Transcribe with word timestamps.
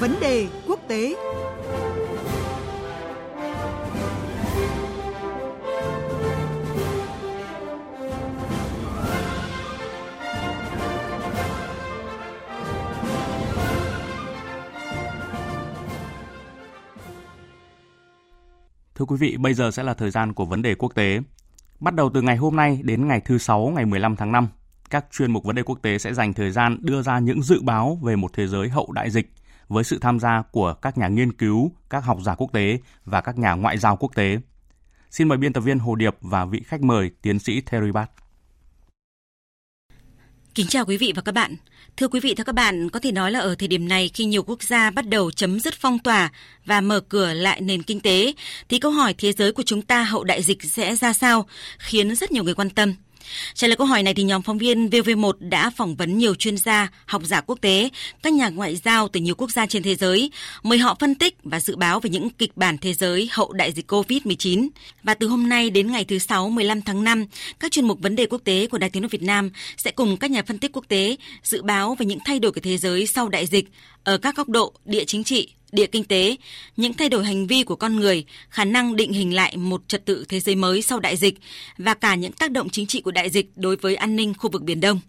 Vấn 0.00 0.20
đề 0.20 0.48
quốc 0.68 0.80
tế 0.88 1.14
Thưa 18.94 19.04
quý 19.04 19.16
vị, 19.20 19.36
bây 19.36 19.54
giờ 19.54 19.70
sẽ 19.70 19.82
là 19.82 19.94
thời 19.94 20.10
gian 20.10 20.32
của 20.32 20.44
vấn 20.44 20.62
đề 20.62 20.74
quốc 20.74 20.94
tế. 20.94 21.20
Bắt 21.80 21.94
đầu 21.94 22.10
từ 22.14 22.22
ngày 22.22 22.36
hôm 22.36 22.56
nay 22.56 22.80
đến 22.84 23.08
ngày 23.08 23.20
thứ 23.24 23.38
Sáu 23.38 23.72
ngày 23.74 23.86
15 23.86 24.16
tháng 24.16 24.32
5, 24.32 24.48
các 24.90 25.04
chuyên 25.12 25.30
mục 25.30 25.44
vấn 25.44 25.56
đề 25.56 25.62
quốc 25.62 25.78
tế 25.82 25.98
sẽ 25.98 26.14
dành 26.14 26.32
thời 26.32 26.50
gian 26.50 26.78
đưa 26.80 27.02
ra 27.02 27.18
những 27.18 27.42
dự 27.42 27.62
báo 27.62 27.98
về 28.02 28.16
một 28.16 28.32
thế 28.32 28.46
giới 28.46 28.68
hậu 28.68 28.92
đại 28.92 29.10
dịch 29.10 29.30
với 29.70 29.84
sự 29.84 29.98
tham 29.98 30.20
gia 30.20 30.42
của 30.42 30.74
các 30.82 30.98
nhà 30.98 31.08
nghiên 31.08 31.32
cứu, 31.32 31.72
các 31.90 32.04
học 32.04 32.18
giả 32.22 32.34
quốc 32.34 32.52
tế 32.52 32.78
và 33.04 33.20
các 33.20 33.38
nhà 33.38 33.52
ngoại 33.52 33.78
giao 33.78 33.96
quốc 33.96 34.14
tế. 34.14 34.38
Xin 35.10 35.28
mời 35.28 35.38
biên 35.38 35.52
tập 35.52 35.60
viên 35.60 35.78
Hồ 35.78 35.94
Điệp 35.94 36.16
và 36.20 36.44
vị 36.44 36.62
khách 36.66 36.82
mời 36.82 37.10
tiến 37.22 37.38
sĩ 37.38 37.60
Terry 37.60 37.92
Bat. 37.92 38.10
Kính 40.54 40.66
chào 40.66 40.84
quý 40.84 40.96
vị 40.96 41.12
và 41.16 41.22
các 41.22 41.32
bạn. 41.32 41.56
Thưa 41.96 42.08
quý 42.08 42.20
vị 42.20 42.34
và 42.38 42.44
các 42.44 42.54
bạn, 42.54 42.90
có 42.90 43.00
thể 43.00 43.12
nói 43.12 43.32
là 43.32 43.40
ở 43.40 43.54
thời 43.54 43.68
điểm 43.68 43.88
này 43.88 44.10
khi 44.14 44.24
nhiều 44.24 44.42
quốc 44.42 44.62
gia 44.62 44.90
bắt 44.90 45.08
đầu 45.08 45.30
chấm 45.30 45.60
dứt 45.60 45.74
phong 45.80 45.98
tỏa 45.98 46.32
và 46.66 46.80
mở 46.80 47.00
cửa 47.00 47.32
lại 47.32 47.60
nền 47.60 47.82
kinh 47.82 48.00
tế, 48.00 48.32
thì 48.68 48.78
câu 48.78 48.90
hỏi 48.90 49.14
thế 49.18 49.32
giới 49.32 49.52
của 49.52 49.62
chúng 49.62 49.82
ta 49.82 50.02
hậu 50.02 50.24
đại 50.24 50.42
dịch 50.42 50.62
sẽ 50.62 50.96
ra 50.96 51.12
sao 51.12 51.46
khiến 51.78 52.14
rất 52.16 52.32
nhiều 52.32 52.44
người 52.44 52.54
quan 52.54 52.70
tâm. 52.70 52.94
Trả 53.54 53.68
lời 53.68 53.76
câu 53.76 53.86
hỏi 53.86 54.02
này 54.02 54.14
thì 54.14 54.22
nhóm 54.22 54.42
phóng 54.42 54.58
viên 54.58 54.88
VV1 54.88 55.32
đã 55.38 55.70
phỏng 55.70 55.96
vấn 55.96 56.18
nhiều 56.18 56.34
chuyên 56.34 56.56
gia, 56.56 56.88
học 57.06 57.22
giả 57.24 57.40
quốc 57.40 57.58
tế, 57.60 57.88
các 58.22 58.32
nhà 58.32 58.48
ngoại 58.48 58.76
giao 58.76 59.08
từ 59.08 59.20
nhiều 59.20 59.34
quốc 59.34 59.50
gia 59.50 59.66
trên 59.66 59.82
thế 59.82 59.94
giới, 59.94 60.30
mời 60.62 60.78
họ 60.78 60.96
phân 61.00 61.14
tích 61.14 61.36
và 61.42 61.60
dự 61.60 61.76
báo 61.76 62.00
về 62.00 62.10
những 62.10 62.30
kịch 62.30 62.56
bản 62.56 62.78
thế 62.78 62.94
giới 62.94 63.28
hậu 63.32 63.52
đại 63.52 63.72
dịch 63.72 63.92
COVID-19. 63.92 64.68
Và 65.02 65.14
từ 65.14 65.28
hôm 65.28 65.48
nay 65.48 65.70
đến 65.70 65.92
ngày 65.92 66.04
thứ 66.04 66.18
Sáu 66.18 66.50
15 66.50 66.82
tháng 66.82 67.04
5, 67.04 67.26
các 67.60 67.72
chuyên 67.72 67.86
mục 67.86 68.00
vấn 68.00 68.16
đề 68.16 68.26
quốc 68.26 68.40
tế 68.44 68.66
của 68.66 68.78
Đài 68.78 68.90
Tiếng 68.90 69.02
nói 69.02 69.08
Việt 69.08 69.22
Nam 69.22 69.50
sẽ 69.76 69.90
cùng 69.90 70.16
các 70.16 70.30
nhà 70.30 70.42
phân 70.42 70.58
tích 70.58 70.72
quốc 70.72 70.84
tế 70.88 71.16
dự 71.42 71.62
báo 71.62 71.94
về 71.98 72.06
những 72.06 72.18
thay 72.24 72.38
đổi 72.38 72.52
của 72.52 72.60
thế 72.60 72.76
giới 72.78 73.06
sau 73.06 73.28
đại 73.28 73.46
dịch 73.46 73.68
ở 74.04 74.18
các 74.18 74.36
góc 74.36 74.48
độ 74.48 74.72
địa 74.84 75.04
chính 75.04 75.24
trị, 75.24 75.48
địa 75.72 75.86
kinh 75.86 76.04
tế, 76.04 76.36
những 76.76 76.94
thay 76.94 77.08
đổi 77.08 77.24
hành 77.24 77.46
vi 77.46 77.62
của 77.62 77.76
con 77.76 77.96
người, 77.96 78.24
khả 78.48 78.64
năng 78.64 78.96
định 78.96 79.12
hình 79.12 79.34
lại 79.34 79.56
một 79.56 79.82
trật 79.88 80.04
tự 80.04 80.24
thế 80.28 80.40
giới 80.40 80.54
mới 80.54 80.82
sau 80.82 81.00
đại 81.00 81.16
dịch 81.16 81.34
và 81.78 81.94
cả 81.94 82.14
những 82.14 82.32
tác 82.32 82.50
động 82.50 82.70
chính 82.70 82.86
trị 82.86 83.00
của 83.00 83.10
đại 83.10 83.30
dịch 83.30 83.50
đối 83.56 83.76
với 83.76 83.96
an 83.96 84.16
ninh 84.16 84.34
khu 84.34 84.50
vực 84.50 84.62
Biển 84.62 84.80
Đông. 84.80 85.00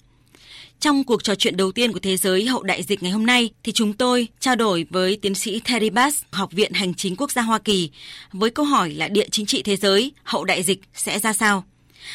Trong 0.79 1.03
cuộc 1.03 1.23
trò 1.23 1.35
chuyện 1.35 1.57
đầu 1.57 1.71
tiên 1.71 1.91
của 1.91 1.99
thế 1.99 2.17
giới 2.17 2.45
hậu 2.45 2.63
đại 2.63 2.83
dịch 2.83 3.03
ngày 3.03 3.11
hôm 3.11 3.25
nay 3.25 3.49
thì 3.63 3.71
chúng 3.71 3.93
tôi 3.93 4.27
trao 4.39 4.55
đổi 4.55 4.85
với 4.89 5.15
tiến 5.21 5.35
sĩ 5.35 5.59
Terry 5.59 5.89
Bass, 5.89 6.23
Học 6.31 6.51
viện 6.51 6.73
Hành 6.73 6.93
chính 6.93 7.15
Quốc 7.15 7.31
gia 7.31 7.41
Hoa 7.41 7.59
Kỳ 7.59 7.89
với 8.31 8.49
câu 8.49 8.65
hỏi 8.65 8.89
là 8.89 9.07
địa 9.07 9.27
chính 9.31 9.45
trị 9.45 9.61
thế 9.61 9.75
giới 9.75 10.11
hậu 10.23 10.43
đại 10.43 10.63
dịch 10.63 10.81
sẽ 10.93 11.19
ra 11.19 11.33
sao? 11.33 11.63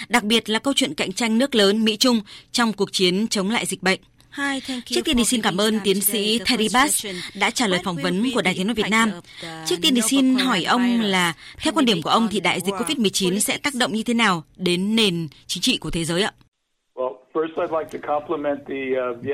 Đặc 0.08 0.25
biệt 0.25 0.48
là 0.48 0.58
câu 0.58 0.75
chuyện 0.77 0.94
cạnh 0.94 1.12
tranh 1.12 1.38
nước 1.38 1.55
lớn 1.55 1.84
Mỹ-Trung 1.84 2.20
trong 2.53 2.72
cuộc 2.72 2.92
chiến 2.92 3.28
chống 3.28 3.50
lại 3.50 3.66
dịch 3.66 3.83
bệnh. 3.83 4.00
Trước 4.84 5.04
tiên 5.04 5.16
thì 5.16 5.24
xin 5.24 5.42
cảm 5.42 5.60
ơn 5.60 5.80
tiến 5.84 6.00
sĩ 6.00 6.38
Terry 6.38 6.68
Bass 6.74 7.06
đã 7.34 7.50
trả 7.50 7.66
lời 7.66 7.80
phỏng 7.84 7.96
vấn 7.96 8.30
của 8.34 8.42
Đài 8.42 8.54
Tiếng 8.54 8.66
nói 8.66 8.74
Việt 8.74 8.90
Nam. 8.90 9.10
Trước 9.66 9.76
tiên 9.82 9.94
thì 9.94 10.00
xin 10.00 10.34
hỏi 10.34 10.64
ông 10.64 11.00
là 11.00 11.34
theo 11.58 11.72
quan 11.72 11.84
điểm 11.84 12.02
của 12.02 12.10
ông 12.10 12.28
thì 12.30 12.40
đại 12.40 12.60
dịch 12.60 12.74
COVID-19 12.74 13.38
sẽ 13.38 13.58
tác 13.58 13.74
động 13.74 13.92
như 13.92 14.02
thế 14.02 14.14
nào 14.14 14.44
đến 14.56 14.96
nền 14.96 15.28
chính 15.46 15.62
trị 15.62 15.78
của 15.78 15.90
thế 15.90 16.04
giới 16.04 16.22
ạ? 16.22 16.32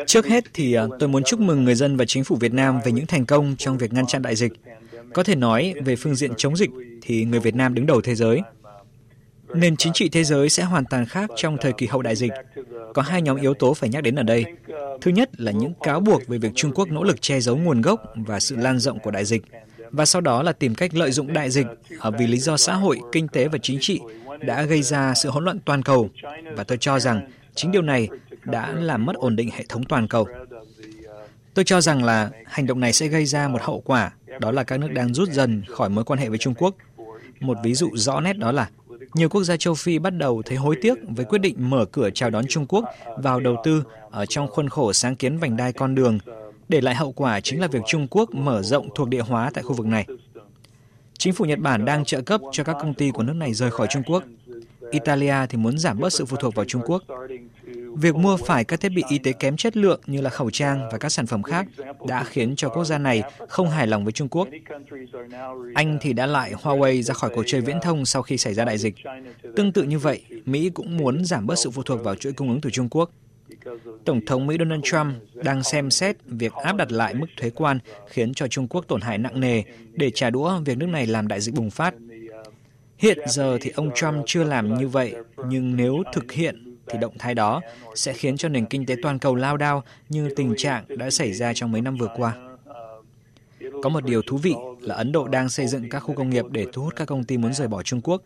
Trước 0.06 0.26
hết 0.26 0.44
thì 0.54 0.74
à, 0.74 0.86
tôi 0.98 1.08
muốn 1.08 1.22
chúc 1.24 1.40
mừng 1.40 1.64
người 1.64 1.74
dân 1.74 1.96
và 1.96 2.04
chính 2.04 2.24
phủ 2.24 2.36
Việt 2.36 2.52
Nam 2.52 2.80
về 2.84 2.92
những 2.92 3.06
thành 3.06 3.26
công 3.26 3.54
trong 3.58 3.78
việc 3.78 3.92
ngăn 3.92 4.06
chặn 4.06 4.22
đại 4.22 4.36
dịch. 4.36 4.52
Có 5.14 5.22
thể 5.22 5.34
nói 5.34 5.74
về 5.84 5.96
phương 5.96 6.14
diện 6.14 6.30
chống 6.36 6.56
dịch 6.56 6.70
thì 7.02 7.24
người 7.24 7.40
Việt 7.40 7.54
Nam 7.54 7.74
đứng 7.74 7.86
đầu 7.86 8.00
thế 8.00 8.14
giới. 8.14 8.40
Nền 9.54 9.76
chính 9.76 9.92
trị 9.92 10.08
thế 10.08 10.24
giới 10.24 10.48
sẽ 10.48 10.62
hoàn 10.62 10.84
toàn 10.90 11.06
khác 11.06 11.30
trong 11.36 11.56
thời 11.60 11.72
kỳ 11.72 11.86
hậu 11.86 12.02
đại 12.02 12.16
dịch. 12.16 12.32
Có 12.94 13.02
hai 13.02 13.22
nhóm 13.22 13.36
yếu 13.36 13.54
tố 13.54 13.74
phải 13.74 13.90
nhắc 13.90 14.02
đến 14.02 14.14
ở 14.14 14.22
đây. 14.22 14.44
Thứ 15.00 15.10
nhất 15.10 15.40
là 15.40 15.52
những 15.52 15.72
cáo 15.82 16.00
buộc 16.00 16.26
về 16.26 16.38
việc 16.38 16.52
Trung 16.54 16.72
Quốc 16.74 16.88
nỗ 16.88 17.04
lực 17.04 17.22
che 17.22 17.40
giấu 17.40 17.56
nguồn 17.56 17.80
gốc 17.80 18.02
và 18.14 18.40
sự 18.40 18.56
lan 18.56 18.78
rộng 18.78 18.98
của 18.98 19.10
đại 19.10 19.24
dịch, 19.24 19.42
và 19.90 20.04
sau 20.06 20.20
đó 20.20 20.42
là 20.42 20.52
tìm 20.52 20.74
cách 20.74 20.94
lợi 20.94 21.10
dụng 21.10 21.32
đại 21.32 21.50
dịch 21.50 21.66
vì 22.18 22.26
lý 22.26 22.38
do 22.38 22.56
xã 22.56 22.74
hội, 22.74 23.00
kinh 23.12 23.28
tế 23.28 23.48
và 23.48 23.58
chính 23.62 23.78
trị 23.80 24.00
đã 24.40 24.62
gây 24.62 24.82
ra 24.82 25.14
sự 25.14 25.30
hỗn 25.30 25.44
loạn 25.44 25.58
toàn 25.64 25.82
cầu. 25.82 26.10
Và 26.56 26.64
tôi 26.64 26.78
cho 26.80 26.98
rằng 26.98 27.30
chính 27.54 27.72
điều 27.72 27.82
này 27.82 28.08
đã 28.44 28.72
làm 28.72 29.06
mất 29.06 29.16
ổn 29.16 29.36
định 29.36 29.50
hệ 29.50 29.64
thống 29.68 29.84
toàn 29.84 30.08
cầu. 30.08 30.28
Tôi 31.54 31.64
cho 31.64 31.80
rằng 31.80 32.04
là 32.04 32.30
hành 32.46 32.66
động 32.66 32.80
này 32.80 32.92
sẽ 32.92 33.08
gây 33.08 33.26
ra 33.26 33.48
một 33.48 33.62
hậu 33.62 33.80
quả, 33.80 34.12
đó 34.40 34.50
là 34.50 34.64
các 34.64 34.80
nước 34.80 34.92
đang 34.92 35.14
rút 35.14 35.28
dần 35.28 35.62
khỏi 35.68 35.88
mối 35.88 36.04
quan 36.04 36.18
hệ 36.18 36.28
với 36.28 36.38
Trung 36.38 36.54
Quốc. 36.54 36.74
Một 37.40 37.58
ví 37.64 37.74
dụ 37.74 37.90
rõ 37.94 38.20
nét 38.20 38.38
đó 38.38 38.52
là 38.52 38.68
nhiều 39.14 39.28
quốc 39.28 39.44
gia 39.44 39.56
châu 39.56 39.74
Phi 39.74 39.98
bắt 39.98 40.10
đầu 40.10 40.42
thấy 40.42 40.56
hối 40.56 40.76
tiếc 40.82 40.94
với 41.16 41.24
quyết 41.24 41.38
định 41.38 41.70
mở 41.70 41.84
cửa 41.84 42.10
chào 42.14 42.30
đón 42.30 42.44
Trung 42.48 42.66
Quốc 42.66 42.84
vào 43.16 43.40
đầu 43.40 43.56
tư 43.64 43.84
ở 44.10 44.26
trong 44.26 44.48
khuôn 44.48 44.68
khổ 44.68 44.92
sáng 44.92 45.16
kiến 45.16 45.38
vành 45.38 45.56
đai 45.56 45.72
con 45.72 45.94
đường, 45.94 46.18
để 46.68 46.80
lại 46.80 46.94
hậu 46.94 47.12
quả 47.12 47.40
chính 47.40 47.60
là 47.60 47.66
việc 47.66 47.82
Trung 47.86 48.06
Quốc 48.10 48.34
mở 48.34 48.62
rộng 48.62 48.88
thuộc 48.94 49.08
địa 49.08 49.20
hóa 49.20 49.50
tại 49.54 49.64
khu 49.64 49.74
vực 49.74 49.86
này. 49.86 50.06
Chính 51.18 51.32
phủ 51.32 51.44
Nhật 51.44 51.58
Bản 51.58 51.84
đang 51.84 52.04
trợ 52.04 52.20
cấp 52.20 52.40
cho 52.52 52.64
các 52.64 52.76
công 52.80 52.94
ty 52.94 53.10
của 53.10 53.22
nước 53.22 53.36
này 53.36 53.54
rời 53.54 53.70
khỏi 53.70 53.86
Trung 53.90 54.02
Quốc. 54.06 54.22
Italia 54.90 55.34
thì 55.48 55.58
muốn 55.58 55.78
giảm 55.78 55.98
bớt 55.98 56.12
sự 56.12 56.24
phụ 56.24 56.36
thuộc 56.36 56.54
vào 56.54 56.64
Trung 56.64 56.82
Quốc. 56.86 57.02
Việc 57.96 58.14
mua 58.14 58.36
phải 58.36 58.64
các 58.64 58.80
thiết 58.80 58.88
bị 58.88 59.02
y 59.08 59.18
tế 59.18 59.32
kém 59.32 59.56
chất 59.56 59.76
lượng 59.76 60.00
như 60.06 60.20
là 60.20 60.30
khẩu 60.30 60.50
trang 60.50 60.88
và 60.92 60.98
các 60.98 61.08
sản 61.08 61.26
phẩm 61.26 61.42
khác 61.42 61.66
đã 62.08 62.24
khiến 62.24 62.56
cho 62.56 62.68
quốc 62.68 62.84
gia 62.84 62.98
này 62.98 63.22
không 63.48 63.70
hài 63.70 63.86
lòng 63.86 64.04
với 64.04 64.12
Trung 64.12 64.28
Quốc. 64.28 64.48
Anh 65.74 65.98
thì 66.00 66.12
đã 66.12 66.26
lại 66.26 66.52
Huawei 66.62 67.02
ra 67.02 67.14
khỏi 67.14 67.30
cuộc 67.34 67.44
chơi 67.46 67.60
viễn 67.60 67.80
thông 67.82 68.06
sau 68.06 68.22
khi 68.22 68.38
xảy 68.38 68.54
ra 68.54 68.64
đại 68.64 68.78
dịch. 68.78 68.94
Tương 69.56 69.72
tự 69.72 69.82
như 69.82 69.98
vậy, 69.98 70.22
Mỹ 70.44 70.70
cũng 70.74 70.96
muốn 70.96 71.24
giảm 71.24 71.46
bớt 71.46 71.58
sự 71.58 71.70
phụ 71.70 71.82
thuộc 71.82 72.04
vào 72.04 72.14
chuỗi 72.14 72.32
cung 72.32 72.48
ứng 72.48 72.60
từ 72.60 72.70
Trung 72.70 72.88
Quốc. 72.88 73.10
Tổng 74.04 74.20
thống 74.26 74.46
Mỹ 74.46 74.56
Donald 74.58 74.82
Trump 74.84 75.14
đang 75.34 75.62
xem 75.62 75.90
xét 75.90 76.16
việc 76.24 76.52
áp 76.52 76.76
đặt 76.76 76.92
lại 76.92 77.14
mức 77.14 77.26
thuế 77.36 77.50
quan 77.50 77.78
khiến 78.08 78.34
cho 78.34 78.48
Trung 78.48 78.68
Quốc 78.68 78.84
tổn 78.88 79.00
hại 79.00 79.18
nặng 79.18 79.40
nề 79.40 79.62
để 79.92 80.10
trả 80.10 80.30
đũa 80.30 80.60
việc 80.64 80.78
nước 80.78 80.88
này 80.88 81.06
làm 81.06 81.28
đại 81.28 81.40
dịch 81.40 81.54
bùng 81.54 81.70
phát. 81.70 81.94
Hiện 82.98 83.18
giờ 83.26 83.58
thì 83.60 83.70
ông 83.70 83.90
Trump 83.94 84.24
chưa 84.26 84.44
làm 84.44 84.74
như 84.74 84.88
vậy, 84.88 85.14
nhưng 85.48 85.76
nếu 85.76 86.02
thực 86.12 86.32
hiện 86.32 86.71
thì 86.92 86.98
động 86.98 87.18
thái 87.18 87.34
đó 87.34 87.60
sẽ 87.94 88.12
khiến 88.12 88.36
cho 88.36 88.48
nền 88.48 88.66
kinh 88.66 88.86
tế 88.86 88.96
toàn 89.02 89.18
cầu 89.18 89.34
lao 89.34 89.56
đao 89.56 89.82
như 90.08 90.28
tình 90.36 90.54
trạng 90.56 90.84
đã 90.88 91.10
xảy 91.10 91.32
ra 91.32 91.52
trong 91.54 91.72
mấy 91.72 91.80
năm 91.80 91.96
vừa 91.96 92.08
qua. 92.16 92.34
Có 93.82 93.88
một 93.88 94.04
điều 94.04 94.22
thú 94.22 94.36
vị 94.36 94.54
là 94.80 94.94
Ấn 94.94 95.12
Độ 95.12 95.28
đang 95.28 95.48
xây 95.48 95.66
dựng 95.66 95.88
các 95.88 96.00
khu 96.00 96.14
công 96.14 96.30
nghiệp 96.30 96.44
để 96.50 96.66
thu 96.72 96.82
hút 96.82 96.96
các 96.96 97.04
công 97.04 97.24
ty 97.24 97.36
muốn 97.36 97.52
rời 97.54 97.68
bỏ 97.68 97.82
Trung 97.82 98.00
Quốc. 98.00 98.22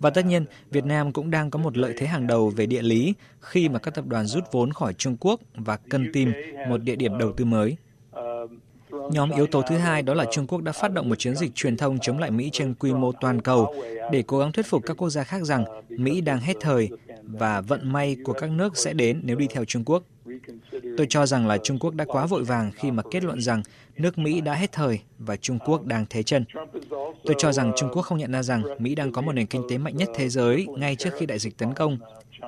Và 0.00 0.10
tất 0.10 0.26
nhiên, 0.26 0.44
Việt 0.70 0.84
Nam 0.84 1.12
cũng 1.12 1.30
đang 1.30 1.50
có 1.50 1.58
một 1.58 1.76
lợi 1.76 1.94
thế 1.98 2.06
hàng 2.06 2.26
đầu 2.26 2.50
về 2.50 2.66
địa 2.66 2.82
lý 2.82 3.14
khi 3.40 3.68
mà 3.68 3.78
các 3.78 3.94
tập 3.94 4.06
đoàn 4.06 4.26
rút 4.26 4.44
vốn 4.52 4.72
khỏi 4.72 4.94
Trung 4.94 5.16
Quốc 5.20 5.40
và 5.54 5.76
cần 5.76 6.12
tìm 6.12 6.32
một 6.68 6.82
địa 6.82 6.96
điểm 6.96 7.18
đầu 7.18 7.32
tư 7.32 7.44
mới. 7.44 7.76
Nhóm 8.90 9.30
yếu 9.30 9.46
tố 9.46 9.62
thứ 9.62 9.76
hai 9.76 10.02
đó 10.02 10.14
là 10.14 10.24
Trung 10.32 10.46
Quốc 10.46 10.62
đã 10.62 10.72
phát 10.72 10.92
động 10.92 11.08
một 11.08 11.14
chiến 11.18 11.36
dịch 11.36 11.54
truyền 11.54 11.76
thông 11.76 11.98
chống 11.98 12.18
lại 12.18 12.30
Mỹ 12.30 12.50
trên 12.52 12.74
quy 12.74 12.92
mô 12.92 13.12
toàn 13.12 13.42
cầu 13.42 13.74
để 14.12 14.24
cố 14.26 14.38
gắng 14.38 14.52
thuyết 14.52 14.66
phục 14.66 14.82
các 14.86 14.96
quốc 14.96 15.10
gia 15.10 15.24
khác 15.24 15.42
rằng 15.42 15.64
Mỹ 15.88 16.20
đang 16.20 16.40
hết 16.40 16.56
thời 16.60 16.88
và 17.32 17.60
vận 17.60 17.92
may 17.92 18.16
của 18.24 18.32
các 18.32 18.50
nước 18.50 18.76
sẽ 18.76 18.92
đến 18.92 19.20
nếu 19.24 19.36
đi 19.36 19.46
theo 19.50 19.64
Trung 19.64 19.84
Quốc. 19.84 20.02
Tôi 20.96 21.06
cho 21.10 21.26
rằng 21.26 21.46
là 21.46 21.58
Trung 21.58 21.78
Quốc 21.78 21.94
đã 21.94 22.04
quá 22.08 22.26
vội 22.26 22.44
vàng 22.44 22.70
khi 22.74 22.90
mà 22.90 23.02
kết 23.10 23.24
luận 23.24 23.40
rằng 23.40 23.62
nước 23.96 24.18
Mỹ 24.18 24.40
đã 24.40 24.54
hết 24.54 24.72
thời 24.72 25.00
và 25.18 25.36
Trung 25.36 25.58
Quốc 25.58 25.84
đang 25.86 26.06
thế 26.10 26.22
chân. 26.22 26.44
Tôi 27.24 27.34
cho 27.38 27.52
rằng 27.52 27.72
Trung 27.76 27.90
Quốc 27.92 28.02
không 28.02 28.18
nhận 28.18 28.32
ra 28.32 28.42
rằng 28.42 28.62
Mỹ 28.78 28.94
đang 28.94 29.12
có 29.12 29.22
một 29.22 29.32
nền 29.32 29.46
kinh 29.46 29.62
tế 29.68 29.78
mạnh 29.78 29.96
nhất 29.96 30.08
thế 30.14 30.28
giới 30.28 30.66
ngay 30.76 30.96
trước 30.96 31.10
khi 31.18 31.26
đại 31.26 31.38
dịch 31.38 31.56
tấn 31.56 31.74
công. 31.74 31.98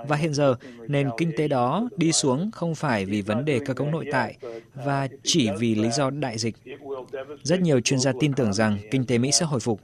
Và 0.09 0.17
hiện 0.17 0.35
giờ, 0.35 0.55
nền 0.89 1.09
kinh 1.17 1.33
tế 1.37 1.49
đó 1.49 1.89
đi 1.97 2.13
xuống 2.13 2.51
không 2.51 2.75
phải 2.75 3.05
vì 3.05 3.23
vấn 3.23 3.45
đề 3.45 3.61
cơ 3.67 3.75
cấu 3.75 3.91
nội 3.91 4.07
tại 4.13 4.37
và 4.75 5.09
chỉ 5.23 5.49
vì 5.59 5.75
lý 5.75 5.91
do 5.91 6.11
đại 6.11 6.39
dịch. 6.39 6.55
Rất 7.43 7.61
nhiều 7.61 7.81
chuyên 7.81 8.01
gia 8.01 8.13
tin 8.21 8.33
tưởng 8.33 8.53
rằng 8.53 8.79
kinh 8.91 9.07
tế 9.07 9.19
Mỹ 9.19 9.31
sẽ 9.33 9.47
hồi 9.47 9.61
phục. 9.61 9.81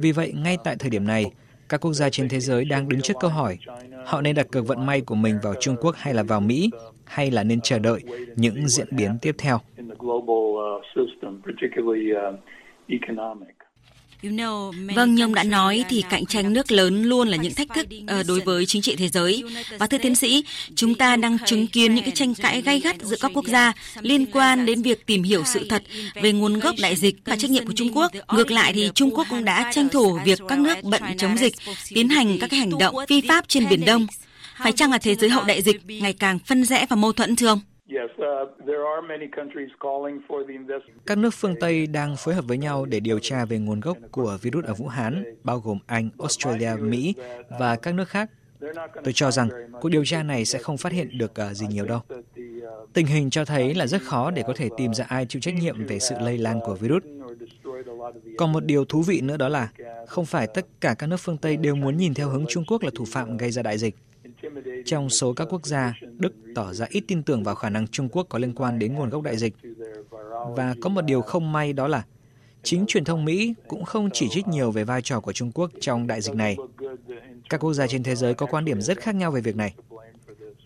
Vì 0.00 0.12
vậy, 0.12 0.32
ngay 0.36 0.56
tại 0.64 0.76
thời 0.76 0.90
điểm 0.90 1.06
này, 1.06 1.30
các 1.68 1.80
quốc 1.80 1.92
gia 1.92 2.10
trên 2.10 2.28
thế 2.28 2.40
giới 2.40 2.64
đang 2.64 2.88
đứng 2.88 3.00
trước 3.00 3.14
câu 3.20 3.30
hỏi 3.30 3.58
họ 4.04 4.20
nên 4.20 4.34
đặt 4.34 4.46
cược 4.52 4.66
vận 4.66 4.86
may 4.86 5.00
của 5.00 5.14
mình 5.14 5.38
vào 5.42 5.54
Trung 5.60 5.76
Quốc 5.80 5.94
hay 5.96 6.14
là 6.14 6.22
vào 6.22 6.40
Mỹ, 6.40 6.70
hay 7.04 7.30
là 7.30 7.42
nên 7.44 7.60
chờ 7.60 7.78
đợi 7.78 8.02
những 8.36 8.68
diễn 8.68 8.86
biến 8.90 9.10
tiếp 9.22 9.34
theo. 9.38 9.58
Vâng, 14.94 15.14
như 15.14 15.24
ông 15.24 15.34
đã 15.34 15.42
nói 15.44 15.84
thì 15.88 16.02
cạnh 16.10 16.26
tranh 16.26 16.52
nước 16.52 16.72
lớn 16.72 17.02
luôn 17.02 17.28
là 17.28 17.36
những 17.36 17.54
thách 17.54 17.68
thức 17.74 17.86
ờ, 18.06 18.22
đối 18.22 18.40
với 18.40 18.66
chính 18.66 18.82
trị 18.82 18.96
thế 18.96 19.08
giới. 19.08 19.42
Và 19.78 19.86
thưa 19.86 19.98
tiến 19.98 20.14
sĩ, 20.14 20.44
chúng 20.74 20.94
ta 20.94 21.16
đang 21.16 21.38
chứng 21.46 21.66
kiến 21.66 21.94
những 21.94 22.04
cái 22.04 22.12
tranh 22.14 22.34
cãi 22.34 22.62
gay 22.62 22.80
gắt 22.80 22.96
giữa 23.02 23.16
các 23.20 23.30
quốc 23.34 23.46
gia 23.46 23.72
liên 24.00 24.26
quan 24.26 24.66
đến 24.66 24.82
việc 24.82 25.06
tìm 25.06 25.22
hiểu 25.22 25.42
sự 25.44 25.66
thật 25.68 25.82
về 26.22 26.32
nguồn 26.32 26.60
gốc 26.60 26.74
đại 26.82 26.96
dịch 26.96 27.16
và 27.24 27.36
trách 27.36 27.50
nhiệm 27.50 27.66
của 27.66 27.72
Trung 27.76 27.96
Quốc. 27.96 28.12
Ngược 28.28 28.50
lại 28.50 28.72
thì 28.72 28.90
Trung 28.94 29.10
Quốc 29.14 29.26
cũng 29.30 29.44
đã 29.44 29.70
tranh 29.74 29.88
thủ 29.88 30.18
việc 30.24 30.40
các 30.48 30.58
nước 30.58 30.82
bận 30.82 31.02
chống 31.18 31.38
dịch 31.38 31.54
tiến 31.88 32.08
hành 32.08 32.38
các 32.38 32.52
hành 32.52 32.78
động 32.78 32.94
phi 33.08 33.20
pháp 33.20 33.44
trên 33.48 33.68
Biển 33.68 33.84
Đông. 33.84 34.06
Phải 34.58 34.72
chăng 34.72 34.90
là 34.90 34.98
thế 34.98 35.14
giới 35.14 35.30
hậu 35.30 35.44
đại 35.44 35.62
dịch 35.62 35.80
ngày 35.86 36.12
càng 36.12 36.38
phân 36.38 36.64
rẽ 36.64 36.86
và 36.88 36.96
mâu 36.96 37.12
thuẫn 37.12 37.36
thưa 37.36 37.46
ông? 37.46 37.60
Các 41.06 41.18
nước 41.18 41.34
phương 41.34 41.54
Tây 41.60 41.86
đang 41.86 42.16
phối 42.16 42.34
hợp 42.34 42.44
với 42.48 42.58
nhau 42.58 42.84
để 42.84 43.00
điều 43.00 43.18
tra 43.18 43.44
về 43.44 43.58
nguồn 43.58 43.80
gốc 43.80 43.96
của 44.10 44.38
virus 44.42 44.64
ở 44.64 44.74
Vũ 44.74 44.86
Hán, 44.86 45.24
bao 45.44 45.58
gồm 45.58 45.78
Anh, 45.86 46.08
Australia, 46.18 46.74
Mỹ 46.80 47.14
và 47.58 47.76
các 47.76 47.94
nước 47.94 48.08
khác. 48.08 48.30
Tôi 49.04 49.12
cho 49.14 49.30
rằng 49.30 49.48
cuộc 49.80 49.88
điều 49.88 50.04
tra 50.04 50.22
này 50.22 50.44
sẽ 50.44 50.58
không 50.58 50.78
phát 50.78 50.92
hiện 50.92 51.18
được 51.18 51.34
ờ, 51.34 51.54
gì 51.54 51.66
nhiều 51.66 51.84
đâu. 51.84 52.00
Tình 52.92 53.06
hình 53.06 53.30
cho 53.30 53.44
thấy 53.44 53.74
là 53.74 53.86
rất 53.86 54.02
khó 54.02 54.30
để 54.30 54.42
có 54.46 54.52
thể 54.56 54.68
tìm 54.76 54.94
ra 54.94 55.04
ai 55.08 55.26
chịu 55.26 55.40
trách 55.40 55.54
nhiệm 55.54 55.86
về 55.86 55.98
sự 55.98 56.14
lây 56.20 56.38
lan 56.38 56.60
của 56.60 56.74
virus. 56.74 57.02
Còn 58.38 58.52
một 58.52 58.64
điều 58.64 58.84
thú 58.84 59.02
vị 59.02 59.20
nữa 59.20 59.36
đó 59.36 59.48
là 59.48 59.68
không 60.06 60.26
phải 60.26 60.46
tất 60.46 60.66
cả 60.80 60.94
các 60.98 61.06
nước 61.06 61.20
phương 61.20 61.38
Tây 61.38 61.56
đều 61.56 61.74
muốn 61.74 61.96
nhìn 61.96 62.14
theo 62.14 62.28
hướng 62.28 62.44
Trung 62.48 62.64
Quốc 62.66 62.82
là 62.82 62.90
thủ 62.94 63.04
phạm 63.04 63.36
gây 63.36 63.50
ra 63.50 63.62
đại 63.62 63.78
dịch. 63.78 63.94
Trong 64.84 65.10
số 65.10 65.32
các 65.32 65.48
quốc 65.50 65.66
gia, 65.66 65.94
Đức 66.18 66.32
tỏ 66.54 66.72
ra 66.72 66.86
ít 66.90 67.04
tin 67.08 67.22
tưởng 67.22 67.44
vào 67.44 67.54
khả 67.54 67.70
năng 67.70 67.88
Trung 67.88 68.08
Quốc 68.08 68.26
có 68.28 68.38
liên 68.38 68.54
quan 68.54 68.78
đến 68.78 68.94
nguồn 68.94 69.10
gốc 69.10 69.22
đại 69.22 69.36
dịch. 69.36 69.54
Và 70.56 70.74
có 70.80 70.88
một 70.88 71.04
điều 71.04 71.20
không 71.20 71.52
may 71.52 71.72
đó 71.72 71.88
là 71.88 72.04
chính 72.62 72.84
truyền 72.86 73.04
thông 73.04 73.24
Mỹ 73.24 73.54
cũng 73.68 73.84
không 73.84 74.10
chỉ 74.12 74.28
trích 74.30 74.48
nhiều 74.48 74.70
về 74.70 74.84
vai 74.84 75.02
trò 75.02 75.20
của 75.20 75.32
Trung 75.32 75.52
Quốc 75.52 75.70
trong 75.80 76.06
đại 76.06 76.20
dịch 76.20 76.34
này. 76.34 76.56
Các 77.50 77.60
quốc 77.60 77.72
gia 77.72 77.86
trên 77.86 78.02
thế 78.02 78.14
giới 78.14 78.34
có 78.34 78.46
quan 78.46 78.64
điểm 78.64 78.80
rất 78.80 78.98
khác 78.98 79.14
nhau 79.14 79.30
về 79.30 79.40
việc 79.40 79.56
này. 79.56 79.74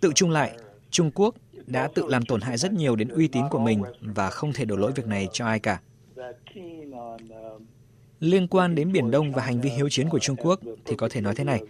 Tự 0.00 0.12
chung 0.14 0.30
lại, 0.30 0.56
Trung 0.90 1.10
Quốc 1.14 1.34
đã 1.66 1.88
tự 1.94 2.06
làm 2.08 2.24
tổn 2.24 2.40
hại 2.40 2.58
rất 2.58 2.72
nhiều 2.72 2.96
đến 2.96 3.08
uy 3.08 3.28
tín 3.28 3.44
của 3.50 3.58
mình 3.58 3.82
và 4.00 4.30
không 4.30 4.52
thể 4.52 4.64
đổ 4.64 4.76
lỗi 4.76 4.92
việc 4.92 5.06
này 5.06 5.28
cho 5.32 5.46
ai 5.46 5.60
cả. 5.60 5.80
Liên 8.20 8.46
quan 8.46 8.74
đến 8.74 8.92
Biển 8.92 9.10
Đông 9.10 9.32
và 9.32 9.42
hành 9.42 9.60
vi 9.60 9.70
hiếu 9.70 9.88
chiến 9.88 10.08
của 10.08 10.18
Trung 10.18 10.36
Quốc 10.36 10.60
thì 10.84 10.96
có 10.96 11.08
thể 11.08 11.20
nói 11.20 11.34
thế 11.34 11.44
này. 11.44 11.60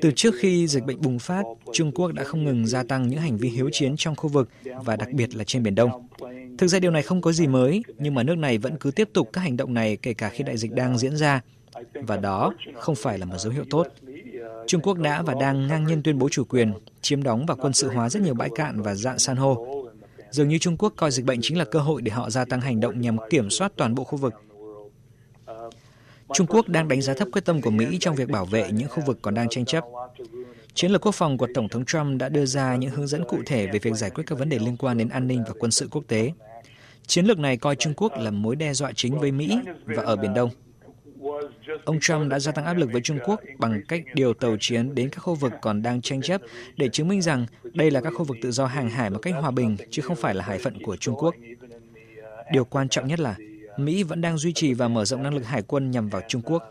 Từ 0.00 0.10
trước 0.16 0.34
khi 0.38 0.66
dịch 0.66 0.84
bệnh 0.84 1.00
bùng 1.00 1.18
phát, 1.18 1.42
Trung 1.72 1.92
Quốc 1.92 2.12
đã 2.12 2.24
không 2.24 2.44
ngừng 2.44 2.66
gia 2.66 2.82
tăng 2.82 3.08
những 3.08 3.20
hành 3.20 3.36
vi 3.36 3.48
hiếu 3.48 3.70
chiến 3.72 3.94
trong 3.96 4.16
khu 4.16 4.28
vực 4.28 4.48
và 4.84 4.96
đặc 4.96 5.08
biệt 5.12 5.34
là 5.34 5.44
trên 5.44 5.62
Biển 5.62 5.74
Đông. 5.74 6.08
Thực 6.58 6.66
ra 6.66 6.78
điều 6.78 6.90
này 6.90 7.02
không 7.02 7.20
có 7.20 7.32
gì 7.32 7.46
mới, 7.46 7.82
nhưng 7.98 8.14
mà 8.14 8.22
nước 8.22 8.34
này 8.34 8.58
vẫn 8.58 8.76
cứ 8.80 8.90
tiếp 8.90 9.08
tục 9.12 9.30
các 9.32 9.40
hành 9.40 9.56
động 9.56 9.74
này 9.74 9.96
kể 9.96 10.14
cả 10.14 10.28
khi 10.28 10.44
đại 10.44 10.56
dịch 10.56 10.72
đang 10.72 10.98
diễn 10.98 11.16
ra. 11.16 11.40
Và 11.94 12.16
đó 12.16 12.54
không 12.74 12.94
phải 12.94 13.18
là 13.18 13.26
một 13.26 13.38
dấu 13.38 13.52
hiệu 13.52 13.64
tốt. 13.70 13.86
Trung 14.66 14.80
Quốc 14.82 14.98
đã 14.98 15.22
và 15.22 15.34
đang 15.40 15.66
ngang 15.66 15.86
nhiên 15.86 16.02
tuyên 16.02 16.18
bố 16.18 16.28
chủ 16.28 16.44
quyền, 16.44 16.72
chiếm 17.00 17.22
đóng 17.22 17.46
và 17.46 17.54
quân 17.54 17.72
sự 17.72 17.88
hóa 17.88 18.08
rất 18.08 18.22
nhiều 18.22 18.34
bãi 18.34 18.48
cạn 18.54 18.82
và 18.82 18.94
dạng 18.94 19.18
san 19.18 19.36
hô. 19.36 19.66
Dường 20.30 20.48
như 20.48 20.58
Trung 20.58 20.76
Quốc 20.76 20.92
coi 20.96 21.10
dịch 21.10 21.26
bệnh 21.26 21.38
chính 21.42 21.58
là 21.58 21.64
cơ 21.64 21.78
hội 21.78 22.02
để 22.02 22.12
họ 22.12 22.30
gia 22.30 22.44
tăng 22.44 22.60
hành 22.60 22.80
động 22.80 23.00
nhằm 23.00 23.16
kiểm 23.30 23.50
soát 23.50 23.72
toàn 23.76 23.94
bộ 23.94 24.04
khu 24.04 24.18
vực. 24.18 24.34
Trung 26.34 26.46
Quốc 26.46 26.68
đang 26.68 26.88
đánh 26.88 27.02
giá 27.02 27.14
thấp 27.14 27.28
quyết 27.32 27.44
tâm 27.44 27.62
của 27.62 27.70
Mỹ 27.70 27.96
trong 28.00 28.14
việc 28.16 28.28
bảo 28.28 28.44
vệ 28.44 28.70
những 28.72 28.88
khu 28.88 29.02
vực 29.06 29.18
còn 29.22 29.34
đang 29.34 29.48
tranh 29.48 29.64
chấp. 29.64 29.84
Chiến 30.74 30.90
lược 30.90 31.06
quốc 31.06 31.14
phòng 31.14 31.38
của 31.38 31.48
Tổng 31.54 31.68
thống 31.68 31.84
Trump 31.84 32.20
đã 32.20 32.28
đưa 32.28 32.46
ra 32.46 32.76
những 32.76 32.90
hướng 32.90 33.06
dẫn 33.06 33.24
cụ 33.28 33.38
thể 33.46 33.66
về 33.66 33.78
việc 33.78 33.94
giải 33.94 34.10
quyết 34.10 34.24
các 34.26 34.38
vấn 34.38 34.48
đề 34.48 34.58
liên 34.58 34.76
quan 34.76 34.98
đến 34.98 35.08
an 35.08 35.26
ninh 35.26 35.44
và 35.46 35.54
quân 35.58 35.70
sự 35.70 35.88
quốc 35.90 36.04
tế. 36.08 36.32
Chiến 37.06 37.24
lược 37.24 37.38
này 37.38 37.56
coi 37.56 37.76
Trung 37.76 37.94
Quốc 37.96 38.12
là 38.18 38.30
mối 38.30 38.56
đe 38.56 38.74
dọa 38.74 38.92
chính 38.94 39.18
với 39.18 39.32
Mỹ 39.32 39.58
và 39.84 40.02
ở 40.02 40.16
Biển 40.16 40.34
Đông. 40.34 40.50
Ông 41.84 42.00
Trump 42.00 42.28
đã 42.30 42.38
gia 42.38 42.52
tăng 42.52 42.64
áp 42.64 42.74
lực 42.74 42.92
với 42.92 43.00
Trung 43.00 43.18
Quốc 43.24 43.40
bằng 43.58 43.82
cách 43.88 44.02
điều 44.14 44.34
tàu 44.34 44.56
chiến 44.60 44.94
đến 44.94 45.08
các 45.10 45.18
khu 45.18 45.34
vực 45.34 45.52
còn 45.62 45.82
đang 45.82 46.00
tranh 46.00 46.22
chấp 46.22 46.40
để 46.76 46.88
chứng 46.88 47.08
minh 47.08 47.22
rằng 47.22 47.46
đây 47.74 47.90
là 47.90 48.00
các 48.00 48.12
khu 48.16 48.24
vực 48.24 48.36
tự 48.42 48.50
do 48.50 48.66
hàng 48.66 48.90
hải 48.90 49.10
một 49.10 49.18
cách 49.22 49.34
hòa 49.40 49.50
bình, 49.50 49.76
chứ 49.90 50.02
không 50.02 50.16
phải 50.16 50.34
là 50.34 50.44
hải 50.44 50.58
phận 50.58 50.82
của 50.82 50.96
Trung 50.96 51.14
Quốc. 51.18 51.34
Điều 52.52 52.64
quan 52.64 52.88
trọng 52.88 53.08
nhất 53.08 53.20
là 53.20 53.36
Mỹ 53.78 54.02
vẫn 54.02 54.20
đang 54.20 54.38
duy 54.38 54.52
trì 54.52 54.74
và 54.74 54.88
mở 54.88 55.04
rộng 55.04 55.22
năng 55.22 55.34
lực 55.34 55.46
hải 55.46 55.62
quân 55.62 55.90
nhằm 55.90 56.08
vào 56.08 56.22
Trung 56.28 56.42
Quốc. 56.42 56.62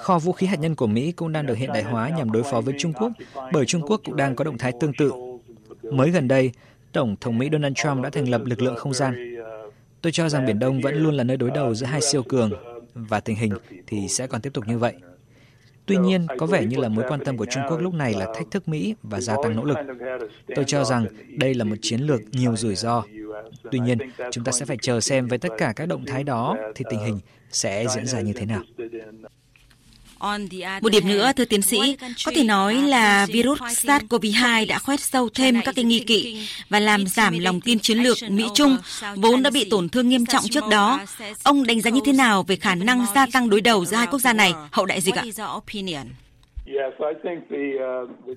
Kho 0.00 0.18
vũ 0.18 0.32
khí 0.32 0.46
hạt 0.46 0.56
nhân 0.60 0.74
của 0.74 0.86
Mỹ 0.86 1.12
cũng 1.12 1.32
đang 1.32 1.46
được 1.46 1.54
hiện 1.54 1.72
đại 1.72 1.82
hóa 1.82 2.08
nhằm 2.08 2.32
đối 2.32 2.42
phó 2.42 2.60
với 2.60 2.74
Trung 2.78 2.92
Quốc, 2.92 3.12
bởi 3.52 3.66
Trung 3.66 3.82
Quốc 3.82 4.00
cũng 4.04 4.16
đang 4.16 4.36
có 4.36 4.44
động 4.44 4.58
thái 4.58 4.72
tương 4.80 4.92
tự. 4.98 5.12
Mới 5.82 6.10
gần 6.10 6.28
đây, 6.28 6.52
Tổng 6.92 7.16
thống 7.20 7.38
Mỹ 7.38 7.48
Donald 7.52 7.74
Trump 7.76 8.02
đã 8.02 8.10
thành 8.10 8.28
lập 8.28 8.40
lực 8.44 8.62
lượng 8.62 8.76
không 8.76 8.94
gian. 8.94 9.36
Tôi 10.02 10.12
cho 10.12 10.28
rằng 10.28 10.46
Biển 10.46 10.58
Đông 10.58 10.80
vẫn 10.80 10.94
luôn 10.94 11.14
là 11.14 11.24
nơi 11.24 11.36
đối 11.36 11.50
đầu 11.50 11.74
giữa 11.74 11.86
hai 11.86 12.00
siêu 12.00 12.22
cường, 12.22 12.50
và 12.94 13.20
tình 13.20 13.36
hình 13.36 13.52
thì 13.86 14.08
sẽ 14.08 14.26
còn 14.26 14.40
tiếp 14.40 14.50
tục 14.52 14.64
như 14.68 14.78
vậy. 14.78 14.94
Tuy 15.88 15.96
nhiên, 15.96 16.26
có 16.38 16.46
vẻ 16.46 16.64
như 16.64 16.76
là 16.76 16.88
mối 16.88 17.04
quan 17.08 17.24
tâm 17.24 17.36
của 17.36 17.46
Trung 17.46 17.62
Quốc 17.68 17.78
lúc 17.78 17.94
này 17.94 18.14
là 18.14 18.26
thách 18.34 18.50
thức 18.50 18.68
Mỹ 18.68 18.94
và 19.02 19.20
gia 19.20 19.36
tăng 19.42 19.56
nỗ 19.56 19.64
lực. 19.64 19.76
Tôi 20.54 20.64
cho 20.64 20.84
rằng 20.84 21.06
đây 21.36 21.54
là 21.54 21.64
một 21.64 21.76
chiến 21.82 22.00
lược 22.00 22.20
nhiều 22.32 22.56
rủi 22.56 22.74
ro. 22.74 23.04
Tuy 23.70 23.78
nhiên, 23.78 23.98
chúng 24.30 24.44
ta 24.44 24.52
sẽ 24.52 24.66
phải 24.66 24.76
chờ 24.82 25.00
xem 25.00 25.26
với 25.26 25.38
tất 25.38 25.48
cả 25.58 25.72
các 25.76 25.86
động 25.86 26.04
thái 26.06 26.24
đó 26.24 26.56
thì 26.74 26.84
tình 26.90 27.00
hình 27.00 27.18
sẽ 27.50 27.86
diễn 27.94 28.06
ra 28.06 28.20
như 28.20 28.32
thế 28.32 28.46
nào. 28.46 28.62
Một 30.82 30.88
điểm 30.92 31.08
nữa, 31.08 31.32
thưa 31.36 31.44
tiến 31.44 31.62
sĩ, 31.62 31.96
có 32.24 32.32
thể 32.34 32.44
nói 32.44 32.74
là 32.74 33.26
virus 33.26 33.60
SARS-CoV-2 33.60 34.66
đã 34.66 34.78
khoét 34.78 35.00
sâu 35.00 35.28
thêm 35.34 35.60
các 35.64 35.74
cái 35.74 35.84
nghi 35.84 36.00
kỵ 36.00 36.48
và 36.68 36.80
làm 36.80 37.06
giảm 37.06 37.38
lòng 37.38 37.60
tin 37.60 37.78
chiến 37.78 37.98
lược 37.98 38.16
Mỹ-Trung 38.30 38.76
vốn 39.16 39.42
đã 39.42 39.50
bị 39.50 39.64
tổn 39.70 39.88
thương 39.88 40.08
nghiêm 40.08 40.26
trọng 40.26 40.44
trước 40.50 40.64
đó. 40.70 41.00
Ông 41.42 41.66
đánh 41.66 41.80
giá 41.80 41.90
như 41.90 42.00
thế 42.04 42.12
nào 42.12 42.42
về 42.42 42.56
khả 42.56 42.74
năng 42.74 43.06
gia 43.14 43.26
tăng 43.32 43.50
đối 43.50 43.60
đầu 43.60 43.84
giữa 43.84 43.96
hai 43.96 44.06
quốc 44.06 44.18
gia 44.18 44.32
này 44.32 44.52
hậu 44.70 44.86
đại 44.86 45.00
dịch 45.00 45.14
ạ? 45.14 45.24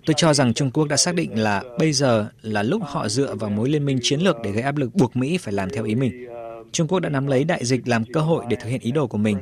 Tôi 0.05 0.13
cho 0.17 0.33
rằng 0.33 0.53
Trung 0.53 0.71
Quốc 0.71 0.87
đã 0.87 0.97
xác 0.97 1.15
định 1.15 1.39
là 1.43 1.63
bây 1.79 1.93
giờ 1.93 2.27
là 2.41 2.63
lúc 2.63 2.81
họ 2.85 3.09
dựa 3.09 3.35
vào 3.35 3.49
mối 3.49 3.69
liên 3.69 3.85
minh 3.85 3.99
chiến 4.01 4.19
lược 4.19 4.35
để 4.43 4.51
gây 4.51 4.63
áp 4.63 4.77
lực 4.77 4.95
buộc 4.95 5.15
Mỹ 5.15 5.37
phải 5.37 5.53
làm 5.53 5.69
theo 5.69 5.83
ý 5.83 5.95
mình. 5.95 6.27
Trung 6.71 6.87
Quốc 6.87 6.99
đã 6.99 7.09
nắm 7.09 7.27
lấy 7.27 7.43
đại 7.43 7.65
dịch 7.65 7.87
làm 7.87 8.05
cơ 8.05 8.21
hội 8.21 8.45
để 8.49 8.57
thực 8.61 8.69
hiện 8.69 8.81
ý 8.81 8.91
đồ 8.91 9.07
của 9.07 9.17
mình. 9.17 9.37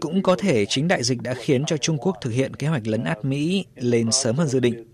Cũng 0.00 0.22
có 0.22 0.36
thể 0.36 0.66
chính 0.66 0.88
đại 0.88 1.02
dịch 1.02 1.22
đã 1.22 1.34
khiến 1.34 1.64
cho 1.64 1.76
Trung 1.76 1.98
Quốc 1.98 2.16
thực 2.20 2.30
hiện 2.30 2.56
kế 2.56 2.66
hoạch 2.66 2.86
lấn 2.86 3.04
át 3.04 3.24
Mỹ 3.24 3.64
lên 3.76 4.12
sớm 4.12 4.36
hơn 4.36 4.48
dự 4.48 4.60
định. 4.60 4.84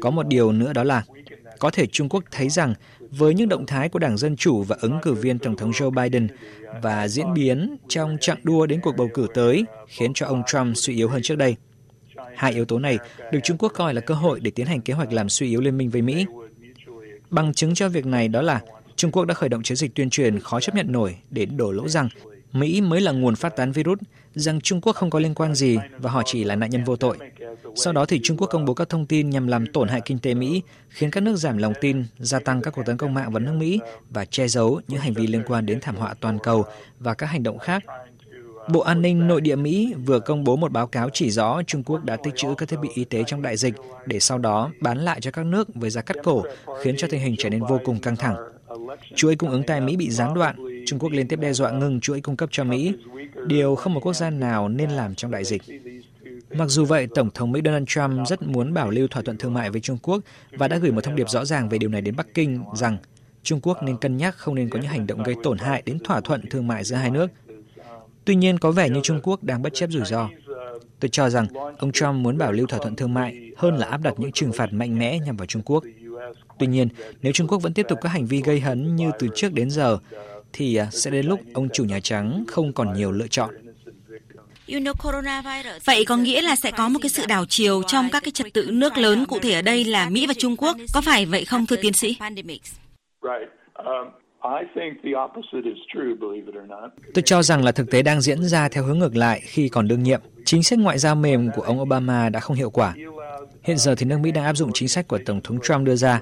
Có 0.00 0.10
một 0.10 0.26
điều 0.26 0.52
nữa 0.52 0.72
đó 0.72 0.84
là, 0.84 1.04
có 1.58 1.70
thể 1.70 1.86
Trung 1.86 2.08
Quốc 2.08 2.24
thấy 2.30 2.48
rằng 2.48 2.74
với 3.00 3.34
những 3.34 3.48
động 3.48 3.66
thái 3.66 3.88
của 3.88 3.98
Đảng 3.98 4.16
Dân 4.16 4.36
Chủ 4.36 4.62
và 4.62 4.76
ứng 4.80 4.98
cử 5.02 5.14
viên 5.14 5.38
Tổng 5.38 5.56
thống 5.56 5.70
Joe 5.70 5.90
Biden 5.90 6.28
và 6.82 7.08
diễn 7.08 7.34
biến 7.34 7.76
trong 7.88 8.16
chặng 8.20 8.38
đua 8.42 8.66
đến 8.66 8.80
cuộc 8.80 8.96
bầu 8.96 9.08
cử 9.14 9.26
tới 9.34 9.64
khiến 9.88 10.12
cho 10.14 10.26
ông 10.26 10.42
Trump 10.46 10.76
suy 10.76 10.94
yếu 10.94 11.08
hơn 11.08 11.22
trước 11.22 11.36
đây. 11.36 11.56
Hai 12.36 12.52
yếu 12.52 12.64
tố 12.64 12.78
này 12.78 12.98
được 13.32 13.40
Trung 13.44 13.58
Quốc 13.58 13.72
coi 13.74 13.94
là 13.94 14.00
cơ 14.00 14.14
hội 14.14 14.40
để 14.40 14.50
tiến 14.50 14.66
hành 14.66 14.80
kế 14.80 14.94
hoạch 14.94 15.12
làm 15.12 15.28
suy 15.28 15.48
yếu 15.48 15.60
liên 15.60 15.78
minh 15.78 15.90
với 15.90 16.02
Mỹ. 16.02 16.26
Bằng 17.30 17.54
chứng 17.54 17.74
cho 17.74 17.88
việc 17.88 18.06
này 18.06 18.28
đó 18.28 18.42
là 18.42 18.60
Trung 18.96 19.10
Quốc 19.10 19.24
đã 19.24 19.34
khởi 19.34 19.48
động 19.48 19.62
chiến 19.62 19.76
dịch 19.76 19.94
tuyên 19.94 20.10
truyền 20.10 20.40
khó 20.40 20.60
chấp 20.60 20.74
nhận 20.74 20.92
nổi 20.92 21.16
để 21.30 21.46
đổ 21.46 21.72
lỗi 21.72 21.88
rằng 21.88 22.08
Mỹ 22.52 22.80
mới 22.80 23.00
là 23.00 23.12
nguồn 23.12 23.36
phát 23.36 23.56
tán 23.56 23.72
virus, 23.72 23.98
rằng 24.34 24.60
Trung 24.60 24.80
Quốc 24.80 24.96
không 24.96 25.10
có 25.10 25.18
liên 25.18 25.34
quan 25.34 25.54
gì 25.54 25.78
và 25.98 26.10
họ 26.10 26.22
chỉ 26.26 26.44
là 26.44 26.56
nạn 26.56 26.70
nhân 26.70 26.84
vô 26.84 26.96
tội. 26.96 27.18
Sau 27.74 27.92
đó 27.92 28.04
thì 28.04 28.20
Trung 28.22 28.36
Quốc 28.36 28.46
công 28.46 28.64
bố 28.64 28.74
các 28.74 28.88
thông 28.88 29.06
tin 29.06 29.30
nhằm 29.30 29.46
làm 29.46 29.66
tổn 29.66 29.88
hại 29.88 30.00
kinh 30.04 30.18
tế 30.18 30.34
Mỹ, 30.34 30.62
khiến 30.88 31.10
các 31.10 31.20
nước 31.20 31.36
giảm 31.36 31.58
lòng 31.58 31.72
tin, 31.80 32.04
gia 32.18 32.38
tăng 32.38 32.62
các 32.62 32.70
cuộc 32.70 32.82
tấn 32.86 32.96
công 32.96 33.14
mạng 33.14 33.32
vào 33.32 33.40
nước 33.40 33.52
Mỹ 33.52 33.80
và 34.10 34.24
che 34.24 34.48
giấu 34.48 34.80
những 34.88 35.00
hành 35.00 35.14
vi 35.14 35.26
liên 35.26 35.42
quan 35.46 35.66
đến 35.66 35.80
thảm 35.80 35.96
họa 35.96 36.14
toàn 36.20 36.38
cầu 36.42 36.64
và 36.98 37.14
các 37.14 37.26
hành 37.26 37.42
động 37.42 37.58
khác. 37.58 37.84
Bộ 38.72 38.80
An 38.80 39.02
ninh 39.02 39.28
Nội 39.28 39.40
địa 39.40 39.56
Mỹ 39.56 39.94
vừa 40.06 40.20
công 40.20 40.44
bố 40.44 40.56
một 40.56 40.72
báo 40.72 40.86
cáo 40.86 41.10
chỉ 41.12 41.30
rõ 41.30 41.62
Trung 41.66 41.82
Quốc 41.82 42.04
đã 42.04 42.16
tích 42.16 42.34
trữ 42.36 42.54
các 42.58 42.68
thiết 42.68 42.76
bị 42.82 42.88
y 42.94 43.04
tế 43.04 43.22
trong 43.26 43.42
đại 43.42 43.56
dịch 43.56 43.74
để 44.06 44.20
sau 44.20 44.38
đó 44.38 44.70
bán 44.80 44.98
lại 44.98 45.20
cho 45.20 45.30
các 45.30 45.46
nước 45.46 45.68
với 45.74 45.90
giá 45.90 46.02
cắt 46.02 46.16
cổ, 46.24 46.42
khiến 46.82 46.94
cho 46.98 47.08
tình 47.10 47.20
hình 47.20 47.34
trở 47.38 47.48
nên 47.48 47.64
vô 47.64 47.80
cùng 47.84 48.00
căng 48.00 48.16
thẳng. 48.16 48.36
Chuỗi 49.14 49.36
cung 49.36 49.50
ứng 49.50 49.62
tại 49.62 49.80
Mỹ 49.80 49.96
bị 49.96 50.10
gián 50.10 50.34
đoạn, 50.34 50.56
Trung 50.88 50.98
Quốc 50.98 51.12
liên 51.12 51.28
tiếp 51.28 51.40
đe 51.40 51.52
dọa 51.52 51.70
ngừng 51.70 52.00
chuỗi 52.00 52.20
cung 52.20 52.36
cấp 52.36 52.48
cho 52.52 52.64
Mỹ, 52.64 52.92
điều 53.46 53.74
không 53.74 53.94
một 53.94 54.00
quốc 54.00 54.12
gia 54.16 54.30
nào 54.30 54.68
nên 54.68 54.90
làm 54.90 55.14
trong 55.14 55.30
đại 55.30 55.44
dịch. 55.44 55.62
Mặc 56.54 56.66
dù 56.68 56.84
vậy, 56.84 57.06
Tổng 57.14 57.30
thống 57.34 57.52
Mỹ 57.52 57.60
Donald 57.64 57.84
Trump 57.86 58.28
rất 58.28 58.42
muốn 58.42 58.74
bảo 58.74 58.90
lưu 58.90 59.08
thỏa 59.08 59.22
thuận 59.22 59.36
thương 59.36 59.54
mại 59.54 59.70
với 59.70 59.80
Trung 59.80 59.98
Quốc 60.02 60.20
và 60.52 60.68
đã 60.68 60.76
gửi 60.76 60.92
một 60.92 61.04
thông 61.04 61.16
điệp 61.16 61.28
rõ 61.28 61.44
ràng 61.44 61.68
về 61.68 61.78
điều 61.78 61.90
này 61.90 62.00
đến 62.00 62.16
Bắc 62.16 62.34
Kinh 62.34 62.62
rằng 62.74 62.96
Trung 63.42 63.60
Quốc 63.62 63.82
nên 63.82 63.96
cân 63.96 64.16
nhắc 64.16 64.36
không 64.36 64.54
nên 64.54 64.68
có 64.68 64.78
những 64.78 64.90
hành 64.90 65.06
động 65.06 65.22
gây 65.22 65.34
tổn 65.42 65.58
hại 65.58 65.82
đến 65.86 65.98
thỏa 66.04 66.20
thuận 66.20 66.48
thương 66.50 66.66
mại 66.66 66.84
giữa 66.84 66.96
hai 66.96 67.10
nước. 67.10 67.30
Tuy 68.24 68.34
nhiên, 68.34 68.58
có 68.58 68.70
vẻ 68.70 68.88
như 68.88 69.00
Trung 69.02 69.20
Quốc 69.22 69.44
đang 69.44 69.62
bất 69.62 69.74
chấp 69.74 69.90
rủi 69.90 70.04
ro. 70.04 70.28
Tôi 71.00 71.08
cho 71.08 71.30
rằng 71.30 71.46
ông 71.78 71.92
Trump 71.92 72.14
muốn 72.14 72.38
bảo 72.38 72.52
lưu 72.52 72.66
thỏa 72.66 72.78
thuận 72.78 72.96
thương 72.96 73.14
mại 73.14 73.50
hơn 73.56 73.76
là 73.76 73.86
áp 73.86 74.00
đặt 74.02 74.14
những 74.16 74.32
trừng 74.32 74.52
phạt 74.52 74.72
mạnh 74.72 74.98
mẽ 74.98 75.18
nhằm 75.18 75.36
vào 75.36 75.46
Trung 75.46 75.62
Quốc. 75.62 75.84
Tuy 76.58 76.66
nhiên, 76.66 76.88
nếu 77.22 77.32
Trung 77.32 77.48
Quốc 77.48 77.58
vẫn 77.62 77.72
tiếp 77.72 77.86
tục 77.88 77.98
các 78.02 78.08
hành 78.08 78.26
vi 78.26 78.42
gây 78.42 78.60
hấn 78.60 78.96
như 78.96 79.10
từ 79.18 79.28
trước 79.34 79.52
đến 79.52 79.70
giờ, 79.70 79.98
thì 80.52 80.76
à, 80.76 80.88
sẽ 80.90 81.10
đến 81.10 81.26
lúc 81.26 81.40
ông 81.54 81.68
chủ 81.72 81.84
Nhà 81.84 82.00
Trắng 82.00 82.44
không 82.48 82.72
còn 82.72 82.92
nhiều 82.92 83.12
lựa 83.12 83.26
chọn. 83.26 83.50
Vậy 85.84 86.04
có 86.04 86.16
nghĩa 86.16 86.42
là 86.42 86.56
sẽ 86.56 86.70
có 86.70 86.88
một 86.88 86.98
cái 87.02 87.08
sự 87.08 87.26
đảo 87.26 87.44
chiều 87.48 87.82
trong 87.82 88.08
các 88.12 88.22
cái 88.24 88.32
trật 88.32 88.46
tự 88.54 88.70
nước 88.72 88.96
lớn, 88.96 89.24
cụ 89.26 89.38
thể 89.38 89.52
ở 89.52 89.62
đây 89.62 89.84
là 89.84 90.10
Mỹ 90.10 90.26
và 90.26 90.34
Trung 90.38 90.56
Quốc. 90.56 90.76
Có 90.94 91.00
phải 91.00 91.26
vậy 91.26 91.44
không 91.44 91.66
thưa 91.66 91.76
tiến 91.76 91.92
sĩ? 91.92 92.16
Um, 93.74 94.08
Tôi 97.14 97.22
cho 97.24 97.42
rằng 97.42 97.64
là 97.64 97.72
thực 97.72 97.90
tế 97.90 98.02
đang 98.02 98.20
diễn 98.20 98.42
ra 98.42 98.68
theo 98.68 98.84
hướng 98.84 98.98
ngược 98.98 99.16
lại 99.16 99.40
khi 99.44 99.68
còn 99.68 99.88
đương 99.88 100.02
nhiệm. 100.02 100.20
Chính 100.44 100.62
sách 100.62 100.78
ngoại 100.78 100.98
giao 100.98 101.14
mềm 101.14 101.50
của 101.54 101.62
ông 101.62 101.80
Obama 101.80 102.28
đã 102.28 102.40
không 102.40 102.56
hiệu 102.56 102.70
quả. 102.70 102.94
Hiện 103.62 103.78
giờ 103.78 103.94
thì 103.94 104.06
nước 104.06 104.18
Mỹ 104.22 104.32
đang 104.32 104.44
áp 104.44 104.56
dụng 104.56 104.70
chính 104.74 104.88
sách 104.88 105.08
của 105.08 105.18
Tổng 105.26 105.40
thống 105.44 105.58
Trump 105.62 105.86
đưa 105.86 105.96
ra. 105.96 106.20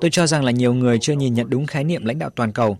Tôi 0.00 0.10
cho 0.10 0.26
rằng 0.26 0.44
là 0.44 0.50
nhiều 0.50 0.74
người 0.74 0.98
chưa 1.00 1.12
nhìn 1.12 1.34
nhận 1.34 1.50
đúng 1.50 1.66
khái 1.66 1.84
niệm 1.84 2.04
lãnh 2.04 2.18
đạo 2.18 2.30
toàn 2.30 2.52
cầu. 2.52 2.78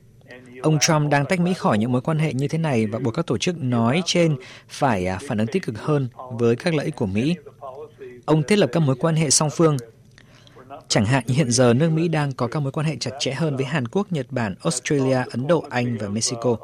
Ông 0.62 0.79
Trump 0.79 1.11
đang 1.11 1.27
tách 1.27 1.41
Mỹ 1.41 1.55
khỏi 1.55 1.79
những 1.79 1.93
mối 1.93 2.00
quan 2.00 2.19
hệ 2.19 2.33
như 2.33 2.49
thế 2.49 2.59
này 2.59 2.87
và 2.87 2.99
buộc 2.99 3.15
các 3.15 3.27
tổ 3.27 3.38
chức 3.38 3.62
nói 3.62 4.03
trên 4.05 4.37
phải 4.69 5.07
à, 5.07 5.19
phản 5.29 5.38
ứng 5.38 5.47
tích 5.47 5.67
cực 5.67 5.79
hơn 5.79 6.09
với 6.33 6.57
các 6.57 6.75
lợi 6.75 6.87
ích 6.87 6.97
của 6.97 7.07
Mỹ. 7.07 7.35
Ông 8.25 8.43
thiết 8.43 8.57
lập 8.57 8.71
các 8.73 8.81
mối 8.81 8.97
quan 8.97 9.17
hệ 9.17 9.31
song 9.31 9.50
phương. 9.50 9.77
Chẳng 10.88 11.07
hạn 11.07 11.25
như 11.27 11.35
hiện 11.35 11.50
giờ 11.50 11.75
nước 11.75 11.91
Mỹ 11.91 12.09
đang 12.09 12.33
có 12.33 12.47
các 12.47 12.61
mối 12.61 12.73
quan 12.73 12.87
hệ 12.87 12.97
chặt 12.97 13.11
chẽ 13.19 13.33
hơn 13.33 13.57
với 13.57 13.65
Hàn 13.65 13.88
Quốc, 13.88 14.12
Nhật 14.12 14.27
Bản, 14.31 14.55
Australia, 14.62 15.25
Ấn 15.31 15.47
Độ, 15.47 15.65
Anh 15.71 15.99
và 15.99 16.09
Mexico. 16.09 16.57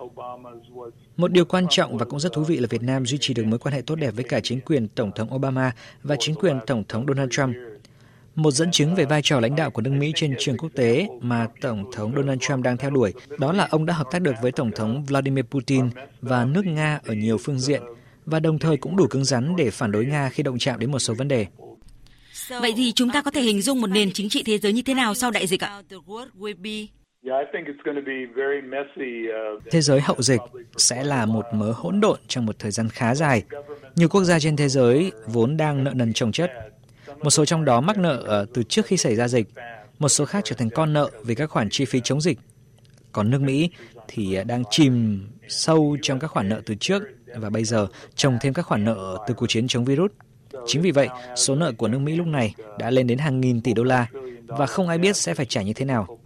Một 1.16 1.32
điều 1.32 1.44
quan 1.44 1.66
trọng 1.70 1.98
và 1.98 2.04
cũng 2.04 2.20
rất 2.20 2.32
thú 2.32 2.42
vị 2.42 2.56
là 2.56 2.66
Việt 2.70 2.82
Nam 2.82 3.06
duy 3.06 3.18
trì 3.20 3.34
được 3.34 3.46
mối 3.46 3.58
quan 3.58 3.74
hệ 3.74 3.82
tốt 3.82 3.94
đẹp 3.94 4.10
với 4.10 4.24
cả 4.24 4.40
chính 4.42 4.60
quyền 4.60 4.88
Tổng 4.88 5.10
thống 5.14 5.34
Obama 5.34 5.72
và 6.02 6.16
chính 6.18 6.34
quyền 6.34 6.58
Tổng 6.66 6.84
thống 6.88 7.06
Donald 7.06 7.30
Trump. 7.30 7.56
Một 8.34 8.50
dẫn 8.50 8.70
chứng 8.70 8.94
về 8.94 9.04
vai 9.04 9.22
trò 9.22 9.40
lãnh 9.40 9.56
đạo 9.56 9.70
của 9.70 9.82
nước 9.82 9.90
Mỹ 9.90 10.12
trên 10.14 10.34
trường 10.38 10.56
quốc 10.56 10.68
tế 10.74 11.08
mà 11.20 11.46
Tổng 11.60 11.84
thống 11.92 12.12
Donald 12.16 12.40
Trump 12.40 12.64
đang 12.64 12.76
theo 12.76 12.90
đuổi, 12.90 13.12
đó 13.38 13.52
là 13.52 13.68
ông 13.70 13.86
đã 13.86 13.94
hợp 13.94 14.06
tác 14.10 14.22
được 14.22 14.34
với 14.42 14.52
Tổng 14.52 14.70
thống 14.76 15.04
Vladimir 15.04 15.44
Putin 15.44 15.88
và 16.20 16.44
nước 16.44 16.66
Nga 16.66 17.00
ở 17.06 17.14
nhiều 17.14 17.38
phương 17.38 17.58
diện, 17.58 17.82
và 18.26 18.40
đồng 18.40 18.58
thời 18.58 18.76
cũng 18.76 18.96
đủ 18.96 19.06
cứng 19.06 19.24
rắn 19.24 19.56
để 19.56 19.70
phản 19.70 19.92
đối 19.92 20.06
Nga 20.06 20.28
khi 20.28 20.42
động 20.42 20.58
chạm 20.58 20.80
đến 20.80 20.90
một 20.90 20.98
số 20.98 21.14
vấn 21.14 21.28
đề. 21.28 21.46
Vậy 22.48 22.72
thì 22.76 22.92
chúng 22.92 23.10
ta 23.10 23.22
có 23.22 23.30
thể 23.30 23.40
hình 23.40 23.62
dung 23.62 23.80
một 23.80 23.86
nền 23.86 24.12
chính 24.12 24.28
trị 24.28 24.42
thế 24.46 24.58
giới 24.58 24.72
như 24.72 24.82
thế 24.82 24.94
nào 24.94 25.14
sau 25.14 25.30
đại 25.30 25.46
dịch 25.46 25.64
ạ? 25.64 25.82
Thế 29.70 29.80
giới 29.80 30.00
hậu 30.00 30.16
dịch 30.18 30.40
sẽ 30.76 31.04
là 31.04 31.26
một 31.26 31.44
mớ 31.54 31.72
hỗn 31.72 32.00
độn 32.00 32.18
trong 32.28 32.46
một 32.46 32.58
thời 32.58 32.70
gian 32.70 32.88
khá 32.88 33.14
dài. 33.14 33.42
Nhiều 33.96 34.08
quốc 34.08 34.24
gia 34.24 34.38
trên 34.38 34.56
thế 34.56 34.68
giới 34.68 35.12
vốn 35.26 35.56
đang 35.56 35.84
nợ 35.84 35.92
nần 35.94 36.12
chồng 36.12 36.32
chất. 36.32 36.50
Một 37.24 37.30
số 37.30 37.44
trong 37.44 37.64
đó 37.64 37.80
mắc 37.80 37.98
nợ 37.98 38.22
ờ, 38.26 38.46
từ 38.54 38.62
trước 38.62 38.86
khi 38.86 38.96
xảy 38.96 39.14
ra 39.16 39.28
dịch, 39.28 39.48
một 39.98 40.08
số 40.08 40.24
khác 40.24 40.44
trở 40.44 40.56
thành 40.56 40.70
con 40.70 40.92
nợ 40.92 41.10
vì 41.22 41.34
các 41.34 41.50
khoản 41.50 41.68
chi 41.70 41.84
phí 41.84 42.00
chống 42.04 42.20
dịch. 42.20 42.38
Còn 43.12 43.30
nước 43.30 43.40
Mỹ 43.40 43.70
thì 44.08 44.34
ờ, 44.34 44.44
đang 44.44 44.62
chìm 44.70 45.26
sâu 45.48 45.96
trong 46.02 46.18
các 46.18 46.28
khoản 46.28 46.48
nợ 46.48 46.60
từ 46.66 46.74
trước 46.80 47.02
và 47.36 47.50
bây 47.50 47.64
giờ 47.64 47.86
trồng 48.14 48.38
thêm 48.40 48.54
các 48.54 48.62
khoản 48.62 48.84
nợ 48.84 49.18
từ 49.26 49.34
cuộc 49.34 49.46
chiến 49.46 49.68
chống 49.68 49.84
virus. 49.84 50.10
Chính 50.66 50.82
vì 50.82 50.90
vậy, 50.90 51.08
số 51.36 51.54
nợ 51.54 51.72
của 51.72 51.88
nước 51.88 51.98
Mỹ 51.98 52.16
lúc 52.16 52.26
này 52.26 52.54
đã 52.78 52.90
lên 52.90 53.06
đến 53.06 53.18
hàng 53.18 53.40
nghìn 53.40 53.60
tỷ 53.60 53.74
đô 53.74 53.84
la 53.84 54.06
và 54.46 54.66
không 54.66 54.88
ai 54.88 54.98
biết 54.98 55.16
sẽ 55.16 55.34
phải 55.34 55.46
trả 55.46 55.62
như 55.62 55.72
thế 55.72 55.84
nào. 55.84 56.18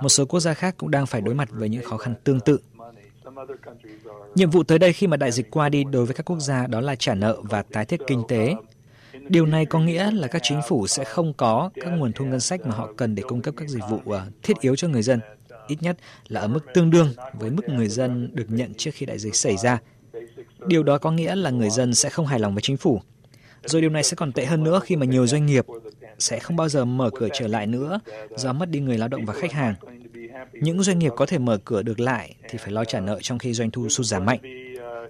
Một 0.00 0.08
số 0.08 0.24
quốc 0.24 0.40
gia 0.40 0.54
khác 0.54 0.74
cũng 0.78 0.90
đang 0.90 1.06
phải 1.06 1.20
đối 1.20 1.34
mặt 1.34 1.48
với 1.52 1.68
những 1.68 1.84
khó 1.84 1.96
khăn 1.96 2.14
tương 2.24 2.40
tự. 2.40 2.58
Nhiệm 4.34 4.50
vụ 4.50 4.62
tới 4.62 4.78
đây 4.78 4.92
khi 4.92 5.06
mà 5.06 5.16
đại 5.16 5.32
dịch 5.32 5.50
qua 5.50 5.68
đi 5.68 5.84
đối 5.84 6.06
với 6.06 6.14
các 6.14 6.26
quốc 6.26 6.40
gia 6.40 6.66
đó 6.66 6.80
là 6.80 6.94
trả 6.94 7.14
nợ 7.14 7.40
và 7.42 7.62
tái 7.62 7.84
thiết 7.84 8.00
kinh 8.06 8.22
tế. 8.28 8.54
Điều 9.28 9.46
này 9.46 9.66
có 9.66 9.80
nghĩa 9.80 10.10
là 10.10 10.28
các 10.28 10.42
chính 10.42 10.60
phủ 10.68 10.86
sẽ 10.86 11.04
không 11.04 11.32
có 11.32 11.70
các 11.74 11.90
nguồn 11.90 12.12
thu 12.12 12.24
ngân 12.24 12.40
sách 12.40 12.60
mà 12.66 12.74
họ 12.74 12.88
cần 12.96 13.14
để 13.14 13.22
cung 13.22 13.42
cấp 13.42 13.54
các 13.56 13.68
dịch 13.68 13.84
vụ 13.90 14.12
à, 14.12 14.26
thiết 14.42 14.60
yếu 14.60 14.76
cho 14.76 14.88
người 14.88 15.02
dân, 15.02 15.20
ít 15.68 15.76
nhất 15.80 15.96
là 16.28 16.40
ở 16.40 16.48
mức 16.48 16.60
tương 16.74 16.90
đương 16.90 17.14
với 17.32 17.50
mức 17.50 17.68
người 17.68 17.88
dân 17.88 18.30
được 18.32 18.46
nhận 18.48 18.74
trước 18.74 18.90
khi 18.94 19.06
đại 19.06 19.18
dịch 19.18 19.36
xảy 19.36 19.56
ra. 19.56 19.78
Điều 20.66 20.82
đó 20.82 20.98
có 20.98 21.10
nghĩa 21.10 21.34
là 21.34 21.50
người 21.50 21.70
dân 21.70 21.94
sẽ 21.94 22.10
không 22.10 22.26
hài 22.26 22.38
lòng 22.38 22.54
với 22.54 22.62
chính 22.62 22.76
phủ. 22.76 23.00
Rồi 23.64 23.80
điều 23.80 23.90
này 23.90 24.02
sẽ 24.02 24.14
còn 24.14 24.32
tệ 24.32 24.44
hơn 24.44 24.64
nữa 24.64 24.80
khi 24.84 24.96
mà 24.96 25.06
nhiều 25.06 25.26
doanh 25.26 25.46
nghiệp 25.46 25.66
sẽ 26.18 26.38
không 26.38 26.56
bao 26.56 26.68
giờ 26.68 26.84
mở 26.84 27.10
cửa 27.14 27.28
trở 27.32 27.48
lại 27.48 27.66
nữa 27.66 28.00
do 28.36 28.52
mất 28.52 28.70
đi 28.70 28.80
người 28.80 28.98
lao 28.98 29.08
động 29.08 29.24
và 29.24 29.34
khách 29.34 29.52
hàng. 29.52 29.74
Những 30.52 30.82
doanh 30.82 30.98
nghiệp 30.98 31.12
có 31.16 31.26
thể 31.26 31.38
mở 31.38 31.58
cửa 31.64 31.82
được 31.82 32.00
lại 32.00 32.34
thì 32.48 32.58
phải 32.58 32.70
lo 32.70 32.84
trả 32.84 33.00
nợ 33.00 33.18
trong 33.22 33.38
khi 33.38 33.52
doanh 33.52 33.70
thu 33.70 33.88
sụt 33.88 34.06
giảm 34.06 34.24
mạnh. 34.24 34.40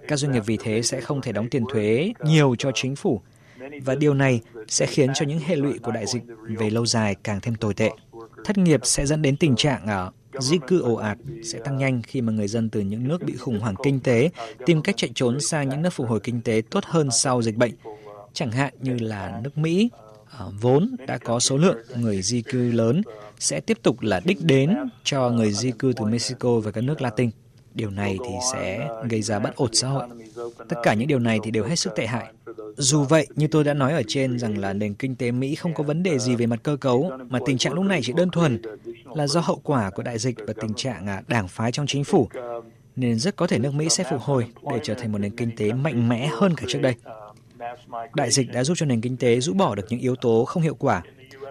Các 0.08 0.18
doanh 0.18 0.32
nghiệp 0.32 0.42
vì 0.46 0.56
thế 0.56 0.82
sẽ 0.82 1.00
không 1.00 1.20
thể 1.20 1.32
đóng 1.32 1.48
tiền 1.48 1.64
thuế 1.72 2.12
nhiều 2.24 2.54
cho 2.58 2.70
chính 2.74 2.96
phủ 2.96 3.20
và 3.84 3.94
điều 3.94 4.14
này 4.14 4.40
sẽ 4.68 4.86
khiến 4.86 5.10
cho 5.14 5.26
những 5.26 5.38
hệ 5.38 5.56
lụy 5.56 5.78
của 5.78 5.92
đại 5.92 6.06
dịch 6.06 6.22
về 6.42 6.70
lâu 6.70 6.86
dài 6.86 7.14
càng 7.22 7.40
thêm 7.40 7.54
tồi 7.54 7.74
tệ. 7.74 7.90
Thất 8.44 8.58
nghiệp 8.58 8.80
sẽ 8.84 9.06
dẫn 9.06 9.22
đến 9.22 9.36
tình 9.36 9.56
trạng 9.56 9.86
ở 9.86 10.10
di 10.38 10.58
cư 10.66 10.82
ồ 10.82 10.94
ạt 10.94 11.18
sẽ 11.44 11.58
tăng 11.58 11.78
nhanh 11.78 12.02
khi 12.02 12.20
mà 12.20 12.32
người 12.32 12.48
dân 12.48 12.70
từ 12.70 12.80
những 12.80 13.08
nước 13.08 13.22
bị 13.22 13.36
khủng 13.36 13.60
hoảng 13.60 13.74
kinh 13.82 14.00
tế 14.00 14.30
tìm 14.66 14.82
cách 14.82 14.96
chạy 14.96 15.10
trốn 15.14 15.40
sang 15.40 15.68
những 15.68 15.82
nước 15.82 15.90
phục 15.92 16.08
hồi 16.08 16.20
kinh 16.20 16.40
tế 16.40 16.62
tốt 16.70 16.84
hơn 16.84 17.08
sau 17.10 17.42
dịch 17.42 17.56
bệnh, 17.56 17.72
chẳng 18.32 18.50
hạn 18.50 18.74
như 18.80 18.98
là 18.98 19.40
nước 19.44 19.58
Mỹ, 19.58 19.90
à, 20.38 20.44
vốn 20.60 20.96
đã 21.06 21.18
có 21.18 21.40
số 21.40 21.56
lượng 21.56 21.78
người 21.96 22.22
di 22.22 22.42
cư 22.42 22.72
lớn 22.72 23.02
sẽ 23.38 23.60
tiếp 23.60 23.78
tục 23.82 24.00
là 24.00 24.20
đích 24.24 24.44
đến 24.44 24.76
cho 25.04 25.30
người 25.30 25.52
di 25.52 25.70
cư 25.70 25.92
từ 25.96 26.04
Mexico 26.04 26.60
và 26.60 26.70
các 26.70 26.84
nước 26.84 27.02
Latin. 27.02 27.30
Điều 27.74 27.90
này 27.90 28.18
thì 28.28 28.34
sẽ 28.52 28.88
gây 29.08 29.22
ra 29.22 29.38
bất 29.38 29.56
ổn 29.56 29.70
xã 29.72 29.88
hội. 29.88 30.08
Tất 30.68 30.76
cả 30.82 30.94
những 30.94 31.08
điều 31.08 31.18
này 31.18 31.38
thì 31.42 31.50
đều 31.50 31.64
hết 31.64 31.76
sức 31.76 31.92
tệ 31.96 32.06
hại. 32.06 32.26
Dù 32.76 33.04
vậy, 33.04 33.26
như 33.36 33.46
tôi 33.46 33.64
đã 33.64 33.74
nói 33.74 33.92
ở 33.92 34.02
trên 34.08 34.38
rằng 34.38 34.58
là 34.58 34.72
nền 34.72 34.94
kinh 34.94 35.14
tế 35.14 35.30
Mỹ 35.30 35.54
không 35.54 35.74
có 35.74 35.84
vấn 35.84 36.02
đề 36.02 36.18
gì 36.18 36.36
về 36.36 36.46
mặt 36.46 36.60
cơ 36.62 36.76
cấu, 36.76 37.10
mà 37.28 37.38
tình 37.46 37.58
trạng 37.58 37.72
lúc 37.72 37.84
này 37.84 38.00
chỉ 38.02 38.12
đơn 38.12 38.30
thuần 38.30 38.62
là 39.14 39.26
do 39.26 39.40
hậu 39.40 39.60
quả 39.64 39.90
của 39.90 40.02
đại 40.02 40.18
dịch 40.18 40.36
và 40.46 40.52
tình 40.60 40.74
trạng 40.74 41.06
à, 41.06 41.22
đảng 41.28 41.48
phái 41.48 41.72
trong 41.72 41.86
chính 41.86 42.04
phủ, 42.04 42.28
nên 42.96 43.18
rất 43.18 43.36
có 43.36 43.46
thể 43.46 43.58
nước 43.58 43.74
Mỹ 43.74 43.88
sẽ 43.88 44.04
phục 44.10 44.20
hồi 44.20 44.46
để 44.70 44.80
trở 44.82 44.94
thành 44.94 45.12
một 45.12 45.18
nền 45.18 45.36
kinh 45.36 45.56
tế 45.56 45.72
mạnh 45.72 46.08
mẽ 46.08 46.30
hơn 46.32 46.54
cả 46.54 46.66
trước 46.68 46.80
đây. 46.82 46.94
Đại 48.14 48.30
dịch 48.30 48.52
đã 48.52 48.64
giúp 48.64 48.74
cho 48.76 48.86
nền 48.86 49.00
kinh 49.00 49.16
tế 49.16 49.40
rũ 49.40 49.52
bỏ 49.52 49.74
được 49.74 49.86
những 49.88 50.00
yếu 50.00 50.16
tố 50.16 50.44
không 50.44 50.62
hiệu 50.62 50.74
quả. 50.74 51.02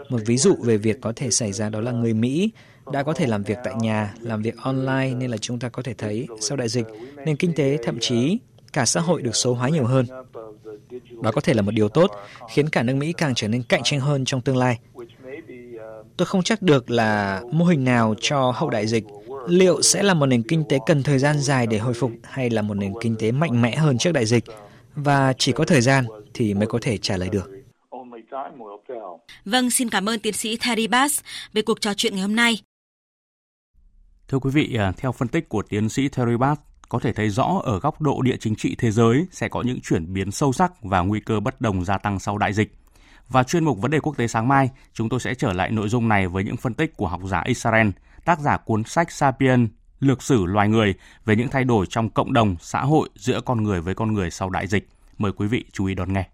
Một 0.09 0.19
ví 0.25 0.37
dụ 0.37 0.55
về 0.63 0.77
việc 0.77 1.01
có 1.01 1.13
thể 1.15 1.31
xảy 1.31 1.51
ra 1.51 1.69
đó 1.69 1.81
là 1.81 1.91
người 1.91 2.13
Mỹ 2.13 2.51
đã 2.91 3.03
có 3.03 3.13
thể 3.13 3.27
làm 3.27 3.43
việc 3.43 3.57
tại 3.63 3.73
nhà, 3.79 4.13
làm 4.19 4.41
việc 4.41 4.57
online 4.57 5.13
nên 5.17 5.31
là 5.31 5.37
chúng 5.37 5.59
ta 5.59 5.69
có 5.69 5.83
thể 5.83 5.93
thấy 5.93 6.27
sau 6.39 6.57
đại 6.57 6.69
dịch, 6.69 6.85
nền 7.25 7.35
kinh 7.35 7.53
tế 7.55 7.77
thậm 7.83 7.97
chí 8.01 8.37
cả 8.73 8.85
xã 8.85 8.99
hội 8.99 9.21
được 9.21 9.35
số 9.35 9.53
hóa 9.53 9.69
nhiều 9.69 9.85
hơn. 9.85 10.05
Đó 11.21 11.31
có 11.31 11.41
thể 11.41 11.53
là 11.53 11.61
một 11.61 11.71
điều 11.71 11.89
tốt, 11.89 12.11
khiến 12.49 12.69
cả 12.69 12.83
nước 12.83 12.93
Mỹ 12.93 13.13
càng 13.13 13.35
trở 13.35 13.47
nên 13.47 13.63
cạnh 13.63 13.81
tranh 13.83 13.99
hơn 13.99 14.25
trong 14.25 14.41
tương 14.41 14.57
lai. 14.57 14.79
Tôi 16.17 16.25
không 16.25 16.43
chắc 16.43 16.61
được 16.61 16.89
là 16.89 17.41
mô 17.51 17.65
hình 17.65 17.83
nào 17.83 18.15
cho 18.21 18.51
hậu 18.51 18.69
đại 18.69 18.87
dịch, 18.87 19.03
liệu 19.47 19.81
sẽ 19.81 20.03
là 20.03 20.13
một 20.13 20.25
nền 20.25 20.43
kinh 20.43 20.63
tế 20.69 20.77
cần 20.85 21.03
thời 21.03 21.19
gian 21.19 21.39
dài 21.39 21.67
để 21.67 21.77
hồi 21.77 21.93
phục 21.93 22.11
hay 22.23 22.49
là 22.49 22.61
một 22.61 22.73
nền 22.73 22.93
kinh 23.01 23.15
tế 23.19 23.31
mạnh 23.31 23.61
mẽ 23.61 23.75
hơn 23.75 23.97
trước 23.97 24.11
đại 24.11 24.25
dịch 24.25 24.43
và 24.95 25.33
chỉ 25.37 25.51
có 25.51 25.65
thời 25.65 25.81
gian 25.81 26.05
thì 26.33 26.53
mới 26.53 26.67
có 26.67 26.79
thể 26.81 26.97
trả 26.97 27.17
lời 27.17 27.29
được. 27.29 27.51
Vâng, 29.45 29.71
xin 29.71 29.89
cảm 29.89 30.09
ơn 30.09 30.19
tiến 30.19 30.33
sĩ 30.33 30.57
Terry 30.57 30.87
Bass 30.87 31.21
về 31.53 31.61
cuộc 31.61 31.81
trò 31.81 31.93
chuyện 31.93 32.15
ngày 32.15 32.21
hôm 32.21 32.35
nay. 32.35 32.61
Thưa 34.31 34.39
quý 34.39 34.51
vị, 34.51 34.75
à, 34.79 34.91
theo 34.97 35.11
phân 35.11 35.27
tích 35.27 35.49
của 35.49 35.61
tiến 35.61 35.89
sĩ 35.89 36.07
Terry 36.07 36.37
Bass, 36.37 36.61
có 36.89 36.99
thể 36.99 37.13
thấy 37.13 37.29
rõ 37.29 37.61
ở 37.63 37.79
góc 37.79 38.01
độ 38.01 38.21
địa 38.21 38.37
chính 38.39 38.55
trị 38.55 38.75
thế 38.79 38.91
giới 38.91 39.27
sẽ 39.31 39.49
có 39.49 39.61
những 39.61 39.79
chuyển 39.81 40.13
biến 40.13 40.31
sâu 40.31 40.53
sắc 40.53 40.83
và 40.83 41.01
nguy 41.01 41.19
cơ 41.19 41.39
bất 41.39 41.61
đồng 41.61 41.85
gia 41.85 41.97
tăng 41.97 42.19
sau 42.19 42.37
đại 42.37 42.53
dịch. 42.53 42.75
Và 43.29 43.43
chuyên 43.43 43.65
mục 43.65 43.81
vấn 43.81 43.91
đề 43.91 43.99
quốc 43.99 44.17
tế 44.17 44.27
sáng 44.27 44.47
mai, 44.47 44.69
chúng 44.93 45.09
tôi 45.09 45.19
sẽ 45.19 45.33
trở 45.33 45.53
lại 45.53 45.71
nội 45.71 45.89
dung 45.89 46.09
này 46.09 46.27
với 46.27 46.43
những 46.43 46.57
phân 46.57 46.73
tích 46.73 46.97
của 46.97 47.07
học 47.07 47.21
giả 47.25 47.41
Israel, 47.45 47.89
tác 48.25 48.39
giả 48.39 48.57
cuốn 48.57 48.83
sách 48.83 49.11
Sapien, 49.11 49.67
lược 49.99 50.23
sử 50.23 50.45
loài 50.45 50.69
người 50.69 50.93
về 51.25 51.35
những 51.35 51.49
thay 51.49 51.63
đổi 51.63 51.85
trong 51.89 52.09
cộng 52.09 52.33
đồng, 52.33 52.55
xã 52.61 52.81
hội 52.81 53.09
giữa 53.15 53.41
con 53.41 53.63
người 53.63 53.81
với 53.81 53.95
con 53.95 54.13
người 54.13 54.31
sau 54.31 54.49
đại 54.49 54.67
dịch. 54.67 54.89
Mời 55.17 55.31
quý 55.31 55.47
vị 55.47 55.65
chú 55.71 55.85
ý 55.85 55.95
đón 55.95 56.13
nghe. 56.13 56.29